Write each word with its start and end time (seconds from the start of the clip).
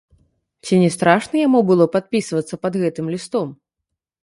Ці 0.67 0.79
не 0.83 0.87
страшна 0.95 1.35
яму 1.47 1.59
было 1.69 1.85
падпісвацца 1.97 2.61
пад 2.65 2.73
гэтым 2.85 3.05
лістом? 3.17 3.47